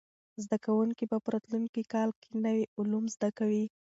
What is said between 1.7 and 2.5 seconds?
کال کې